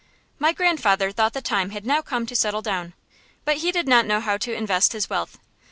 My 0.39 0.51
grandfather 0.51 1.11
thought 1.11 1.33
the 1.33 1.43
time 1.43 1.69
had 1.69 1.85
now 1.85 2.01
come 2.01 2.25
to 2.25 2.35
settle 2.35 2.63
down, 2.63 2.93
but 3.45 3.57
he 3.57 3.71
did 3.71 3.87
not 3.87 4.07
know 4.07 4.19
how 4.19 4.35
to 4.37 4.51
invest 4.51 4.93
his 4.93 5.11
wealth. 5.11 5.37